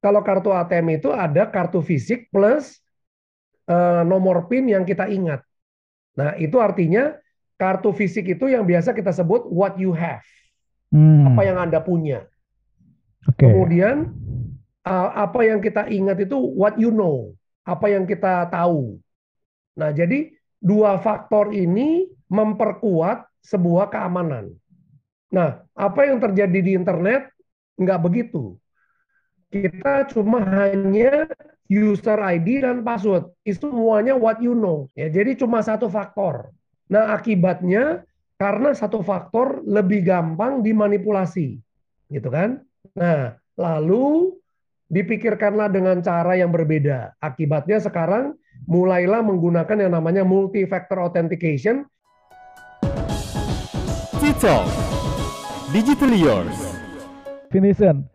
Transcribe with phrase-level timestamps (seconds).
[0.00, 2.80] kalau kartu ATM itu ada kartu fisik plus
[3.68, 5.44] uh, nomor PIN yang kita ingat.
[6.16, 7.16] Nah, itu artinya
[7.60, 10.24] kartu fisik itu yang biasa kita sebut what you have.
[10.90, 11.32] Hmm.
[11.32, 12.26] Apa yang Anda punya.
[13.28, 13.46] Okay.
[13.46, 14.10] Kemudian
[14.88, 17.36] uh, apa yang kita ingat itu what you know,
[17.68, 18.96] apa yang kita tahu.
[19.76, 24.52] Nah, jadi dua faktor ini memperkuat sebuah keamanan.
[25.32, 27.32] Nah, apa yang terjadi di internet
[27.80, 28.59] nggak begitu.
[29.50, 31.26] Kita cuma hanya
[31.66, 33.34] user ID dan password.
[33.42, 34.86] Itu semuanya what you know.
[34.94, 36.54] Ya, jadi cuma satu faktor.
[36.86, 38.06] Nah, akibatnya
[38.38, 41.58] karena satu faktor lebih gampang dimanipulasi.
[42.06, 42.62] Gitu kan?
[42.94, 44.38] Nah, lalu
[44.86, 47.18] dipikirkanlah dengan cara yang berbeda.
[47.18, 48.38] Akibatnya sekarang
[48.70, 51.90] mulailah menggunakan yang namanya multi-factor authentication.
[54.22, 54.62] Cicol,
[55.74, 56.58] Digital Yours.
[57.50, 58.06] Finison,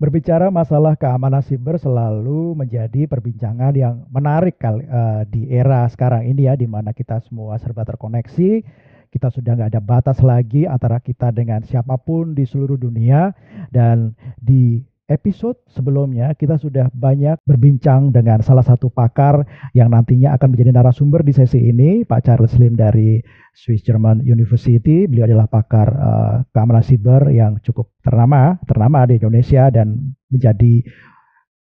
[0.00, 6.48] berbicara masalah keamanan siber selalu menjadi perbincangan yang menarik kali uh, di era sekarang ini
[6.48, 8.64] ya, di mana kita semua serba terkoneksi,
[9.12, 13.36] kita sudah nggak ada batas lagi antara kita dengan siapa pun di seluruh dunia.
[13.68, 14.80] Dan di
[15.10, 19.42] episode sebelumnya kita sudah banyak berbincang dengan salah satu pakar
[19.74, 23.18] yang nantinya akan menjadi narasumber di sesi ini, Pak Charles Lim dari
[23.52, 25.10] Swiss German University.
[25.10, 30.86] Beliau adalah pakar uh, keamanan siber yang cukup ternama, ternama di Indonesia dan menjadi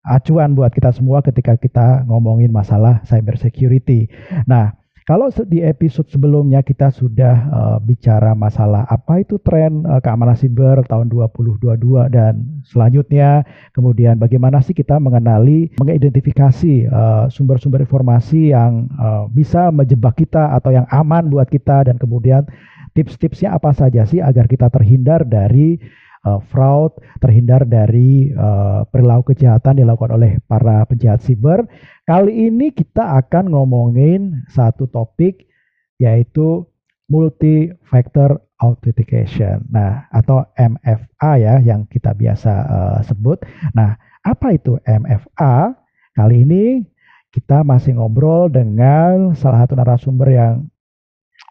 [0.06, 4.08] acuan buat kita semua ketika kita ngomongin masalah cyber security.
[4.48, 4.79] Nah,
[5.10, 10.86] kalau di episode sebelumnya kita sudah uh, bicara masalah apa itu tren uh, keamanan siber
[10.86, 11.66] tahun 2022
[12.14, 13.42] dan selanjutnya,
[13.74, 20.78] kemudian bagaimana sih kita mengenali, mengidentifikasi uh, sumber-sumber informasi yang uh, bisa menjebak kita atau
[20.78, 22.46] yang aman buat kita dan kemudian
[22.94, 25.82] tips-tipsnya apa saja sih agar kita terhindar dari
[26.30, 31.66] uh, fraud, terhindar dari uh, perilaku kejahatan dilakukan oleh para penjahat siber.
[32.06, 35.50] Kali ini kita akan ngomongin satu topik
[35.98, 36.70] yaitu
[37.10, 39.66] multi factor authentication.
[39.74, 43.42] Nah, atau MFA ya yang kita biasa uh, sebut.
[43.74, 45.74] Nah, apa itu MFA?
[46.14, 46.84] Kali ini
[47.32, 50.54] kita masih ngobrol dengan salah satu narasumber yang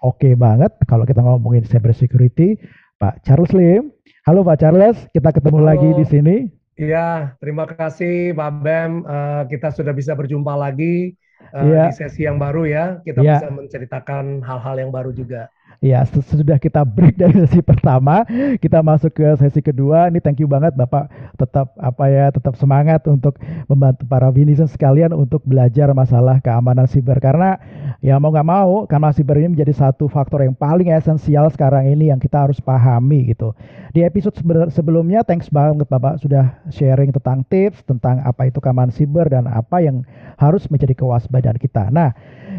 [0.02, 2.60] oke okay banget kalau kita ngomongin cyber security,
[3.00, 3.94] Pak Charles Lim.
[4.28, 5.68] Halo Pak Charles, kita ketemu Halo.
[5.72, 6.36] lagi di sini.
[6.76, 9.00] Iya, terima kasih Pak Bem.
[9.08, 11.16] Uh, kita sudah bisa berjumpa lagi
[11.56, 11.88] uh, ya.
[11.88, 13.00] di sesi yang baru ya.
[13.08, 13.40] Kita ya.
[13.40, 15.48] bisa menceritakan hal-hal yang baru juga.
[15.78, 18.26] Ya, sudah kita break dari sesi pertama,
[18.58, 20.10] kita masuk ke sesi kedua.
[20.10, 21.06] Ini thank you banget Bapak
[21.38, 23.38] tetap apa ya, tetap semangat untuk
[23.70, 27.62] membantu para Vinison sekalian untuk belajar masalah keamanan siber karena
[28.02, 32.10] ya mau nggak mau keamanan siber ini menjadi satu faktor yang paling esensial sekarang ini
[32.10, 33.54] yang kita harus pahami gitu.
[33.94, 34.34] Di episode
[34.74, 39.78] sebelumnya thanks banget Bapak sudah sharing tentang tips tentang apa itu keamanan siber dan apa
[39.78, 40.02] yang
[40.42, 41.86] harus menjadi kewaspadaan kita.
[41.94, 42.10] Nah,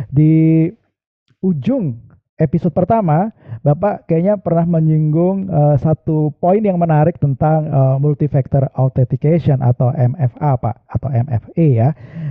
[0.07, 0.71] di
[1.43, 2.08] ujung
[2.39, 9.59] episode pertama, Bapak kayaknya pernah menyinggung uh, satu poin yang menarik tentang uh, multi-factor authentication
[9.59, 11.89] atau MFA, Pak, atau MFA ya.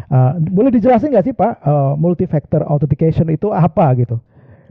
[0.08, 4.16] Uh, boleh dijelasin nggak sih, Pak, uh, multi-factor authentication itu apa gitu?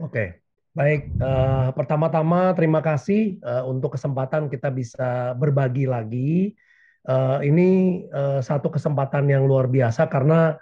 [0.02, 0.42] Oke,
[0.74, 1.14] baik.
[1.22, 6.58] Uh, pertama-tama terima kasih uh, untuk kesempatan kita bisa berbagi lagi.
[7.06, 10.58] Uh, ini uh, satu kesempatan yang luar biasa karena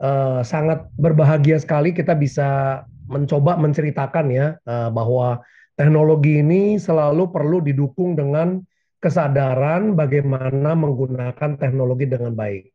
[0.00, 5.42] uh, sangat berbahagia sekali kita bisa mencoba menceritakan ya uh, bahwa
[5.74, 8.62] teknologi ini selalu perlu didukung dengan
[9.00, 12.70] kesadaran bagaimana menggunakan teknologi dengan baik.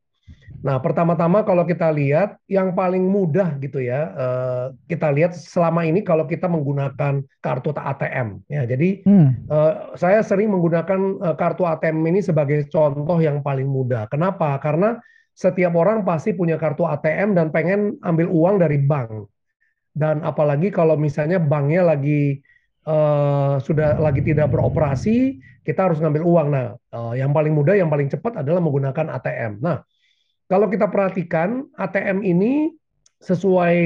[0.65, 6.01] Nah, pertama-tama kalau kita lihat yang paling mudah gitu ya, uh, kita lihat selama ini
[6.01, 8.65] kalau kita menggunakan kartu ATM ya.
[8.65, 9.45] Jadi hmm.
[9.45, 14.09] uh, saya sering menggunakan uh, kartu ATM ini sebagai contoh yang paling mudah.
[14.09, 14.57] Kenapa?
[14.57, 14.97] Karena
[15.37, 19.29] setiap orang pasti punya kartu ATM dan pengen ambil uang dari bank
[19.95, 22.43] dan apalagi kalau misalnya banknya lagi
[22.83, 26.47] uh, sudah lagi tidak beroperasi, kita harus ngambil uang.
[26.51, 29.63] Nah, uh, yang paling mudah, yang paling cepat adalah menggunakan ATM.
[29.63, 29.87] Nah,
[30.51, 32.75] kalau kita perhatikan ATM ini
[33.23, 33.77] sesuai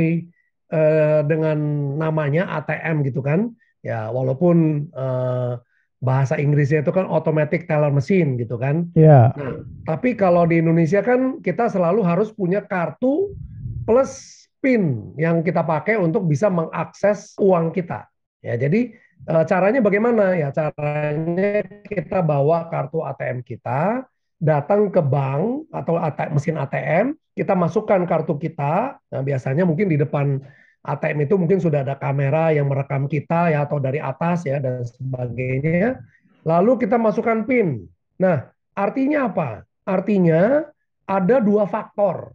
[0.74, 1.58] uh, dengan
[2.02, 3.54] namanya ATM gitu kan,
[3.86, 5.62] ya walaupun uh,
[6.00, 8.90] bahasa Inggrisnya itu kan automatic teller machine gitu kan.
[8.96, 9.30] Iya.
[9.30, 9.38] Yeah.
[9.38, 9.56] Nah,
[9.86, 13.36] tapi kalau di Indonesia kan kita selalu harus punya kartu
[13.86, 18.08] plus PIN yang kita pakai untuk bisa mengakses uang kita.
[18.40, 20.36] Ya, jadi e, caranya bagaimana?
[20.36, 24.08] Ya, caranya kita bawa kartu ATM kita,
[24.40, 29.00] datang ke bank atau ATM, mesin ATM, kita masukkan kartu kita.
[29.00, 30.40] Nah, biasanya mungkin di depan
[30.84, 34.88] ATM itu mungkin sudah ada kamera yang merekam kita ya atau dari atas ya dan
[34.88, 36.00] sebagainya.
[36.48, 37.84] Lalu kita masukkan PIN.
[38.16, 39.68] Nah, artinya apa?
[39.84, 40.64] Artinya
[41.04, 42.32] ada dua faktor.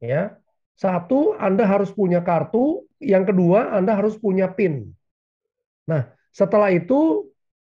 [0.00, 0.40] Ya.
[0.78, 4.94] Satu, Anda harus punya kartu, yang kedua, Anda harus punya PIN.
[5.90, 7.26] Nah, setelah itu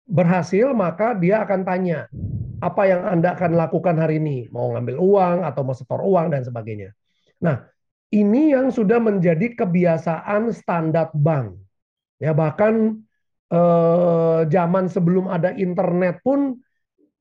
[0.05, 2.13] berhasil, maka dia akan tanya,
[2.61, 4.53] apa yang Anda akan lakukan hari ini?
[4.53, 6.93] Mau ngambil uang atau mau setor uang dan sebagainya.
[7.41, 7.65] Nah,
[8.13, 11.57] ini yang sudah menjadi kebiasaan standar bank.
[12.21, 13.01] Ya, bahkan
[13.49, 16.61] eh, zaman sebelum ada internet pun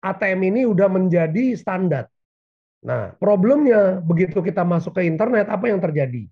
[0.04, 2.12] ATM ini udah menjadi standar.
[2.80, 6.28] Nah, problemnya begitu kita masuk ke internet, apa yang terjadi?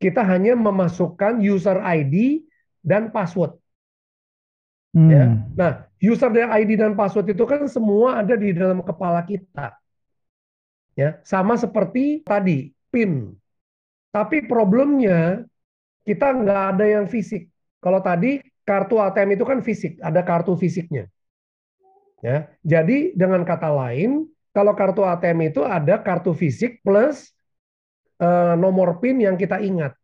[0.00, 2.46] Kita hanya memasukkan user ID
[2.80, 3.58] dan password.
[4.94, 5.10] Hmm.
[5.10, 5.24] Ya.
[5.54, 9.74] Nah, user ID dan password itu kan semua ada di dalam kepala kita.
[10.98, 13.34] Ya, sama seperti tadi PIN.
[14.10, 15.46] Tapi problemnya
[16.02, 17.46] kita nggak ada yang fisik.
[17.78, 21.06] Kalau tadi kartu ATM itu kan fisik, ada kartu fisiknya.
[22.20, 27.30] Ya, jadi dengan kata lain, kalau kartu ATM itu ada kartu fisik plus
[28.18, 29.94] uh, nomor PIN yang kita ingat.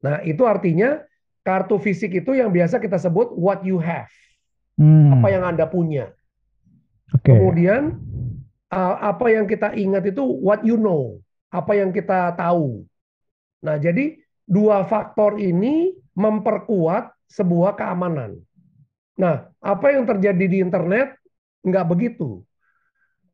[0.00, 1.04] Nah, itu artinya
[1.44, 4.08] kartu fisik itu yang biasa kita sebut what you have.
[4.80, 5.20] Hmm.
[5.20, 6.16] Apa yang Anda punya.
[7.20, 7.36] Okay.
[7.36, 8.00] Kemudian
[8.72, 11.20] uh, apa yang kita ingat itu what you know.
[11.52, 12.82] Apa yang kita tahu.
[13.60, 14.16] Nah, jadi
[14.48, 18.40] dua faktor ini memperkuat sebuah keamanan.
[19.14, 21.14] Nah, apa yang terjadi di internet
[21.64, 22.42] nggak begitu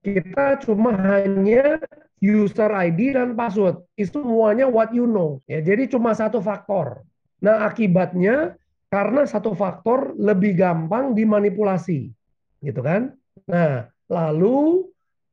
[0.00, 1.80] kita cuma hanya
[2.20, 3.84] user ID dan password.
[3.96, 5.40] Itu semuanya what you know.
[5.48, 7.04] Ya, jadi cuma satu faktor.
[7.40, 8.56] Nah, akibatnya
[8.92, 12.12] karena satu faktor lebih gampang dimanipulasi.
[12.60, 13.16] Gitu kan?
[13.48, 14.84] Nah, lalu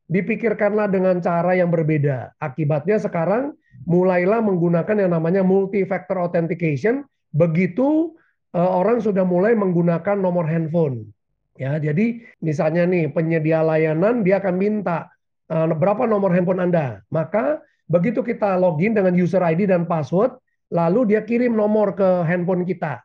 [0.08, 2.32] dipikirkanlah dengan cara yang berbeda.
[2.40, 3.52] Akibatnya sekarang
[3.84, 7.04] mulailah menggunakan yang namanya multi-factor authentication
[7.36, 8.16] begitu
[8.56, 11.12] uh, orang sudah mulai menggunakan nomor handphone.
[11.58, 15.10] Ya, jadi misalnya nih penyedia layanan dia akan minta
[15.50, 17.02] uh, berapa nomor handphone Anda.
[17.10, 20.38] Maka begitu kita login dengan user ID dan password,
[20.70, 23.02] lalu dia kirim nomor ke handphone kita.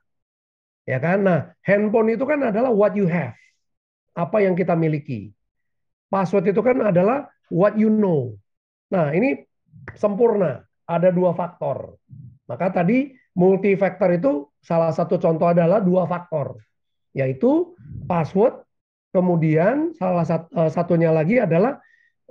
[0.85, 1.25] Ya kan?
[1.25, 3.33] Nah, handphone itu kan adalah what you have.
[4.13, 5.33] Apa yang kita miliki.
[6.13, 8.37] Password itu kan adalah what you know.
[8.93, 9.49] Nah, ini
[9.97, 10.61] sempurna.
[10.85, 11.97] Ada dua faktor.
[12.45, 16.61] Maka tadi multi factor itu salah satu contoh adalah dua faktor
[17.13, 17.77] yaitu
[18.09, 18.65] password,
[19.13, 21.79] kemudian salah eh, satunya lagi adalah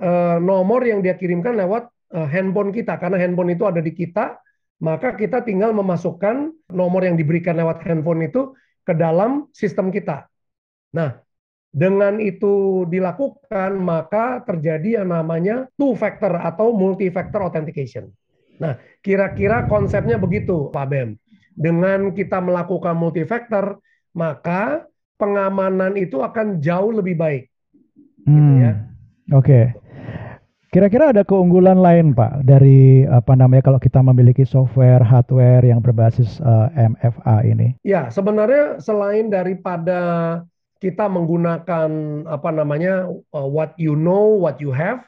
[0.01, 4.41] eh, nomor yang dia kirimkan lewat eh, handphone kita karena handphone itu ada di kita,
[4.81, 10.25] maka kita tinggal memasukkan nomor yang diberikan lewat handphone itu ke dalam sistem kita.
[10.97, 11.21] Nah,
[11.71, 18.11] dengan itu dilakukan, maka terjadi yang namanya two factor atau multi factor authentication.
[18.59, 21.15] Nah, kira-kira konsepnya begitu, Pak Bem.
[21.55, 23.79] Dengan kita melakukan multi factor,
[24.11, 24.85] maka
[25.15, 27.43] pengamanan itu akan jauh lebih baik.
[28.21, 28.37] Gitu hmm.
[28.37, 28.73] Gitu ya.
[29.31, 29.45] Oke.
[29.45, 29.65] Okay.
[30.71, 36.39] Kira-kira ada keunggulan lain Pak dari apa namanya kalau kita memiliki software hardware yang berbasis
[36.39, 37.75] uh, eh, MFA ini?
[37.83, 39.99] Ya, sebenarnya selain daripada
[40.79, 41.91] kita menggunakan
[42.23, 43.03] apa namanya
[43.35, 45.03] uh, what you know, what you have,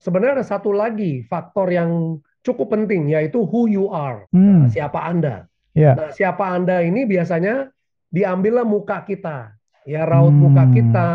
[0.00, 4.24] sebenarnya ada satu lagi faktor yang cukup penting yaitu who you are.
[4.32, 4.64] Hmm.
[4.64, 5.44] Nah, siapa Anda?
[5.76, 5.92] Yeah.
[5.92, 7.68] Nah, siapa Anda ini biasanya
[8.12, 9.56] diambillah muka kita,
[9.88, 10.42] ya raut hmm.
[10.44, 11.08] muka kita,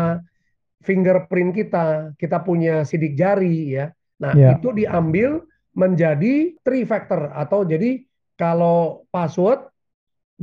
[0.82, 3.94] fingerprint kita, kita punya sidik jari ya.
[4.18, 4.58] Nah, yeah.
[4.58, 5.46] itu diambil
[5.78, 8.02] menjadi three factor atau jadi
[8.34, 9.70] kalau password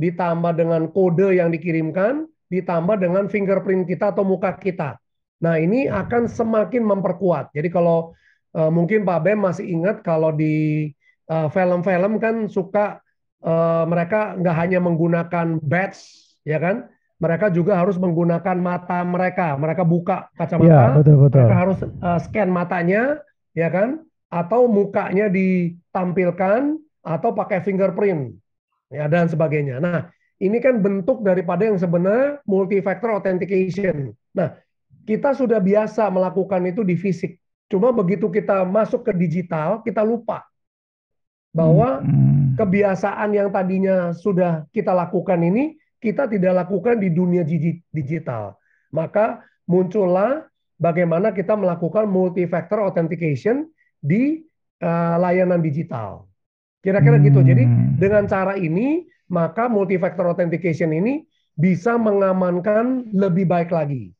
[0.00, 4.96] ditambah dengan kode yang dikirimkan ditambah dengan fingerprint kita atau muka kita.
[5.42, 7.52] Nah, ini akan semakin memperkuat.
[7.52, 8.16] Jadi kalau
[8.56, 10.88] uh, mungkin Pak Bem masih ingat kalau di
[11.26, 13.02] eh, film-film uh, kan suka
[13.42, 16.86] uh, mereka nggak hanya menggunakan badge ya kan?
[17.18, 19.58] Mereka juga harus menggunakan mata mereka.
[19.58, 21.42] Mereka buka kacamata, ya, betul, betul.
[21.42, 23.18] mereka harus uh, scan matanya,
[23.56, 24.06] ya kan?
[24.30, 28.36] Atau mukanya ditampilkan atau pakai fingerprint,
[28.92, 29.80] ya dan sebagainya.
[29.80, 34.12] Nah, ini kan bentuk daripada yang sebenarnya multi-factor authentication.
[34.36, 34.52] Nah,
[35.08, 37.40] kita sudah biasa melakukan itu di fisik.
[37.72, 40.44] Cuma begitu kita masuk ke digital, kita lupa
[41.56, 42.46] bahwa hmm, hmm.
[42.60, 47.42] kebiasaan yang tadinya sudah kita lakukan ini kita tidak lakukan di dunia
[47.92, 48.56] digital.
[48.92, 50.46] Maka muncullah
[50.78, 53.66] bagaimana kita melakukan multi-factor authentication
[54.00, 54.44] di
[54.80, 56.28] uh, layanan digital.
[56.84, 57.42] Kira-kira gitu.
[57.42, 57.98] Jadi hmm.
[57.98, 61.26] dengan cara ini, maka multi-factor authentication ini
[61.56, 64.12] bisa mengamankan lebih baik lagi.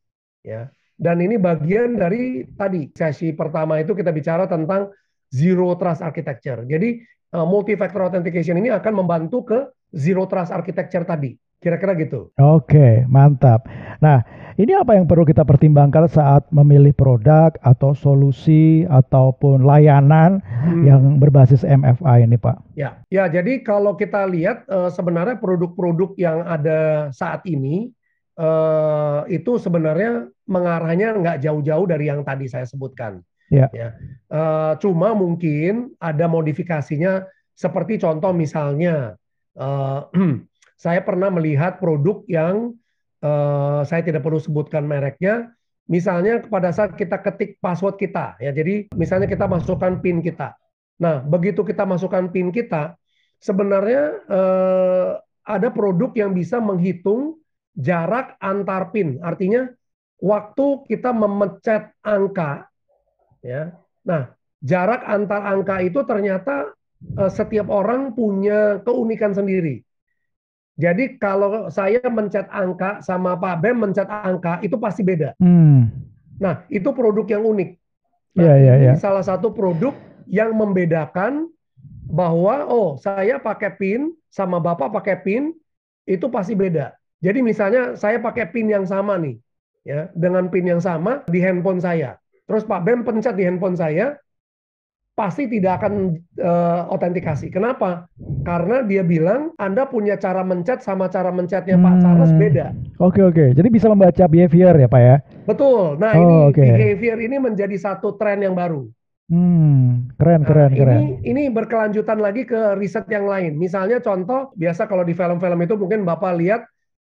[0.43, 0.67] Ya.
[0.97, 4.89] Dan ini bagian dari tadi sesi pertama itu kita bicara tentang
[5.29, 6.65] zero trust architecture.
[6.65, 7.05] Jadi
[7.37, 9.59] uh, multi-factor authentication ini akan membantu ke
[9.93, 11.37] zero trust architecture tadi.
[11.57, 12.29] Kira-kira gitu.
[12.37, 13.65] Oke, mantap.
[13.97, 14.21] Nah,
[14.61, 20.85] ini apa yang perlu kita pertimbangkan saat memilih produk atau solusi ataupun layanan Hmm.
[20.85, 22.61] yang berbasis MFA ini, Pak?
[22.77, 23.25] Ya, ya.
[23.25, 27.89] Jadi kalau kita lihat eh, sebenarnya produk-produk yang ada saat ini
[28.37, 33.25] eh, itu sebenarnya mengarahnya nggak jauh-jauh dari yang tadi saya sebutkan.
[33.49, 33.65] Ya.
[33.73, 37.25] Eh, cuma mungkin ada modifikasinya
[37.57, 39.17] seperti contoh misalnya
[40.77, 42.77] saya pernah melihat produk yang
[43.25, 45.51] eh, saya tidak perlu sebutkan mereknya.
[45.87, 50.53] Misalnya pada saat kita ketik password kita, ya jadi misalnya kita masukkan PIN kita.
[50.99, 52.99] Nah, begitu kita masukkan PIN kita,
[53.39, 55.09] sebenarnya eh,
[55.47, 57.39] ada produk yang bisa menghitung
[57.71, 59.23] jarak antar PIN.
[59.23, 59.71] Artinya
[60.19, 62.67] waktu kita memencet angka,
[63.39, 63.71] ya.
[64.03, 66.75] Nah, jarak antar angka itu ternyata
[67.15, 69.86] eh, setiap orang punya keunikan sendiri.
[70.77, 75.33] Jadi kalau saya mencet angka sama Pak Bem mencet angka itu pasti beda.
[75.41, 75.89] Hmm.
[76.37, 77.69] Nah, itu produk yang unik.
[78.37, 79.01] Nah, Iya, iya, ini iya.
[79.01, 79.97] salah satu produk
[80.29, 81.49] yang membedakan
[82.05, 85.57] bahwa oh, saya pakai PIN sama Bapak pakai PIN
[86.05, 86.93] itu pasti beda.
[87.25, 89.41] Jadi misalnya saya pakai PIN yang sama nih,
[89.81, 92.21] ya, dengan PIN yang sama di handphone saya.
[92.45, 94.13] Terus Pak Bem pencet di handphone saya,
[95.17, 95.93] pasti tidak akan
[96.37, 97.49] eh, otentikasi.
[97.49, 98.05] Kenapa?
[98.45, 102.39] Karena dia bilang Anda punya cara mencet sama cara mencetnya Pak Charles Hmm.
[102.41, 102.67] beda.
[103.01, 103.45] Oke, oke.
[103.57, 105.15] Jadi bisa membaca behavior ya, Pak ya?
[105.49, 105.97] Betul.
[106.01, 106.61] Nah, Oh, ini oke.
[106.61, 108.87] behavior ini menjadi satu tren yang baru.
[109.27, 111.01] Hmm, keren, Nah, keren, ini keren.
[111.25, 113.57] ini berkelanjutan lagi ke riset yang lain.
[113.57, 116.61] Misalnya contoh, biasa kalau di film-film itu mungkin Bapak lihat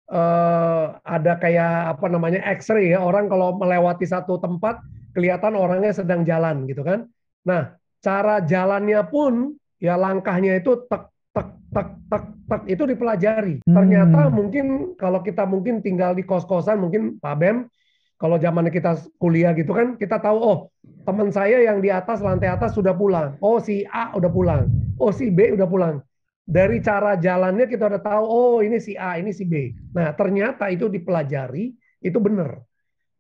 [0.08, 4.80] eh, ada kayak apa namanya X-ray ya, orang kalau melewati satu tempat
[5.12, 7.00] kelihatan orangnya sedang jalan gitu kan.
[7.44, 13.62] Nah, cara jalannya pun ya langkahnya itu tek tek tek tek tek itu dipelajari.
[13.66, 14.34] Ternyata Hmm.
[14.34, 14.66] mungkin
[14.98, 17.58] kalau kita mungkin tinggal di kos-kosan mungkin Pak Bem
[18.18, 20.60] kalau zaman kita kuliah gitu kan kita tahu oh
[21.06, 23.38] teman saya yang di atas lantai atas sudah pulang.
[23.44, 24.66] Oh si A udah pulang.
[24.98, 26.02] Oh si B udah pulang.
[26.48, 29.76] Dari cara jalannya kita udah tahu oh ini si A, ini si B.
[29.92, 32.64] Nah, ternyata itu dipelajari itu benar.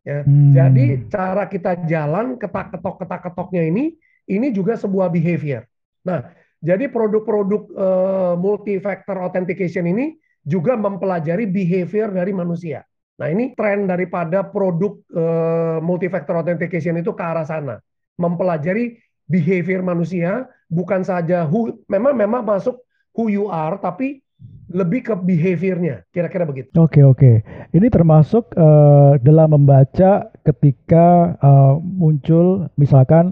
[0.07, 0.23] Ya.
[0.23, 0.55] Hmm.
[0.55, 5.63] Jadi cara kita jalan ketak-ketok ketak-ketoknya ini ini juga sebuah behavior.
[6.03, 12.83] Nah, jadi produk-produk eh, multi-factor authentication ini juga mempelajari behavior dari manusia.
[13.17, 17.81] Nah, ini tren daripada produk eh, multi-factor authentication itu ke arah sana.
[18.17, 22.79] Mempelajari behavior manusia, bukan saja who, memang memang masuk
[23.13, 24.23] who you are, tapi
[24.67, 26.03] lebih ke behaviornya.
[26.11, 26.69] Kira-kira begitu.
[26.75, 27.41] Oke, oke.
[27.71, 33.31] Ini termasuk eh, dalam membaca ketika eh, muncul misalkan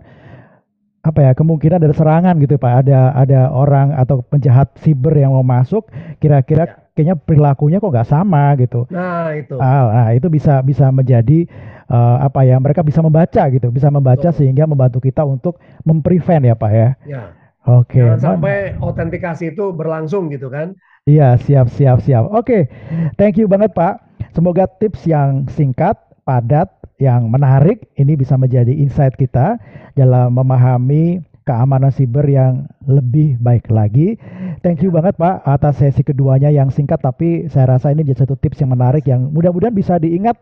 [1.05, 2.73] apa ya kemungkinan ada serangan gitu Pak.
[2.85, 5.85] Ada ada orang atau penjahat siber yang mau masuk,
[6.17, 6.73] kira-kira Ya.
[6.97, 8.89] kayaknya perilakunya kok nggak sama gitu.
[8.89, 9.55] Nah, itu.
[9.61, 11.45] Ah, nah itu bisa bisa menjadi
[11.85, 14.37] eh, apa ya mereka bisa membaca gitu, bisa membaca Betul.
[14.41, 16.89] sehingga membantu kita untuk memprevent ya Pak ya.
[17.05, 17.23] Ya.
[17.65, 18.01] Oke.
[18.01, 20.73] Jangan man- sampai autentikasi itu berlangsung gitu kan.
[21.05, 22.33] Iya, siap, siap, siap.
[22.33, 22.65] Oke,
[23.13, 24.01] thank you banget Pak.
[24.33, 25.93] Semoga tips yang singkat,
[26.25, 29.59] padat, yang menarik ini bisa menjadi insight kita
[29.95, 34.17] dalam memahami keamanan siber yang lebih baik lagi.
[34.65, 38.33] Thank you banget Pak atas sesi keduanya yang singkat tapi saya rasa ini jadi satu
[38.39, 40.35] tips yang menarik yang mudah-mudahan bisa diingat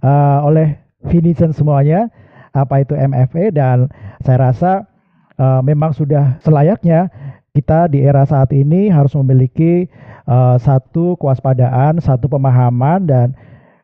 [0.00, 2.08] uh, oleh Finison semuanya
[2.54, 3.92] apa itu MFA dan
[4.24, 4.86] saya rasa
[5.36, 7.12] uh, memang sudah selayaknya
[7.52, 9.84] kita di era saat ini harus memiliki
[10.24, 13.26] uh, satu kewaspadaan, satu pemahaman dan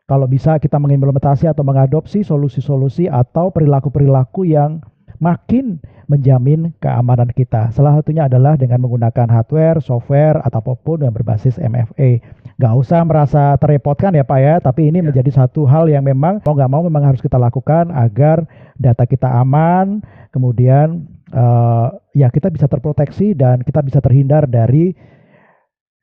[0.09, 4.81] kalau bisa kita mengimplementasi atau mengadopsi solusi-solusi atau perilaku-perilaku yang
[5.21, 5.77] makin
[6.09, 7.69] menjamin keamanan kita.
[7.69, 12.25] Salah satunya adalah dengan menggunakan hardware, software, atau apa pun yang berbasis MFA.
[12.57, 15.13] Gak usah merasa terrepotkan ya Pak ya, tapi ini Ya.
[15.13, 18.49] menjadi satu hal yang memang mau nggak mau memang harus kita lakukan agar
[18.81, 20.01] data kita aman,
[20.33, 21.87] kemudian eh,
[22.17, 24.97] ya kita bisa terproteksi dan kita bisa terhindar dari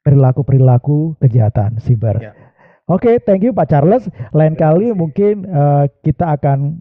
[0.06, 2.22] perilaku-perilaku kejahatan siber.
[2.22, 2.45] Ya.
[2.86, 4.06] Oke, thank you Pak Charles.
[4.30, 6.78] Lain kali mungkin eh, kita akan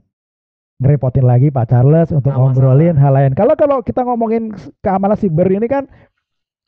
[0.78, 2.54] ngerepotin lagi Pak Charles untuk Sama-sama.
[2.54, 3.32] ngobrolin hal lain.
[3.34, 4.54] Kalau kalau kita ngomongin
[4.86, 5.90] keamanan siber ini kan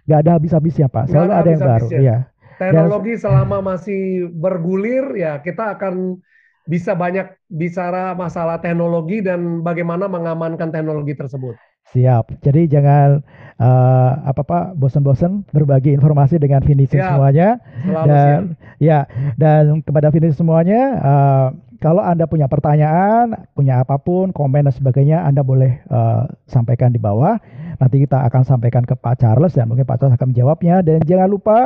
[0.10, 1.14] nggak ada habis-habisnya Pak.
[1.14, 1.88] Selalu ada ada yang baru.
[1.94, 2.18] Iya.
[2.58, 6.18] Teknologi selama masih bergulir ya kita akan
[6.66, 11.54] bisa banyak bicara masalah teknologi dan bagaimana mengamankan teknologi tersebut.
[11.96, 12.44] Siap.
[12.44, 13.24] Jadi jangan
[13.60, 17.16] eh, apa Pak bosan-bosan berbagi informasi dengan Finishing Siap.
[17.16, 17.64] semuanya.
[17.84, 18.84] Selalu dan siap.
[18.84, 19.00] ya
[19.40, 25.22] dan kepada Finishing semuanya eh, kalau Anda punya pertanyaan, punya apa pun, komen dan sebagainya,
[25.24, 27.38] Anda boleh eh, sampaikan di bawah.
[27.78, 30.82] Nanti kita akan sampaikan ke Pak Charles dan mungkin Pak Charles akan menjawabnya.
[30.82, 31.58] Dan jangan lupa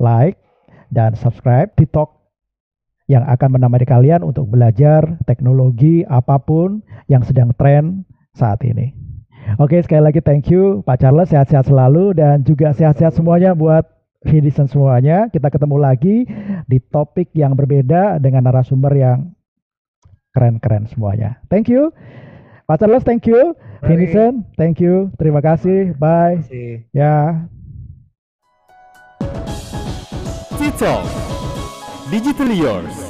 [0.00, 0.40] like,
[0.88, 2.16] dan subscribe TikTok
[3.10, 6.80] yang akan menemani kalian untuk belajar teknologi apa pun
[7.10, 8.94] yang sedang tren saat ini.
[9.58, 13.82] Oke, sekali lagi thank you Pak Charles, sehat-sehat selalu dan juga sehat-sehat semuanya buat
[14.20, 15.32] Hidison semuanya.
[15.32, 16.28] Kita ketemu lagi
[16.68, 19.32] di topik yang berbeda dengan narasumber yang
[20.36, 21.40] keren-keren semuanya.
[21.48, 21.90] Thank you.
[22.68, 23.56] Pak Charles, thank you.
[23.80, 25.08] Hidison, thank you.
[25.16, 25.96] Terima kasih.
[25.96, 26.44] Bye.
[26.92, 27.48] Ya.
[30.60, 31.02] TikTok
[32.12, 33.09] Digital Yours.